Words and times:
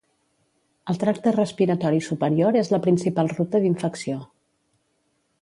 El 0.93 0.97
tracte 1.03 1.33
respiratori 1.35 2.01
superior 2.07 2.59
és 2.63 2.73
la 2.77 2.81
principal 2.87 3.31
ruta 3.35 3.63
d’infecció. 3.67 4.19